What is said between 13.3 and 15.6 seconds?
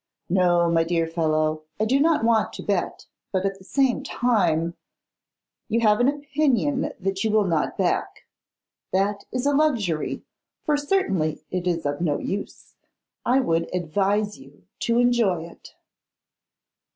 would advise you to enjoy